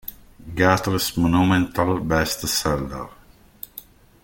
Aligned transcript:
Guthrie's 0.55 1.15
monumental 1.15 1.99
best-seller!". 1.99 3.07